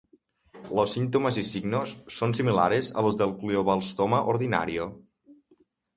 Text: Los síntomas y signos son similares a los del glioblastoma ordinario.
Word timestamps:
Los 0.77 0.93
síntomas 0.93 1.37
y 1.41 1.43
signos 1.49 1.89
son 2.17 2.33
similares 2.37 2.89
a 2.97 3.03
los 3.05 3.17
del 3.19 3.35
glioblastoma 3.43 4.23
ordinario. 4.35 4.93